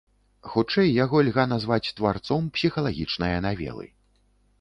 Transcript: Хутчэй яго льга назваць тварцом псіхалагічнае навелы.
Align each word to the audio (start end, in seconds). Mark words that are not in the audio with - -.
Хутчэй 0.51 0.87
яго 1.03 1.19
льга 1.27 1.43
назваць 1.51 1.91
тварцом 1.99 2.47
псіхалагічнае 2.57 3.33
навелы. 3.47 3.87